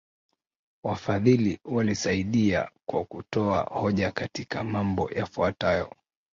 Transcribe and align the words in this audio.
Wafadhili 0.83 1.59
walisaidia 1.65 2.69
kwa 2.85 3.05
kutoa 3.05 3.61
hoja 3.63 4.11
katika 4.11 4.63
mambo 4.63 5.11
yafuatayo 5.11 5.93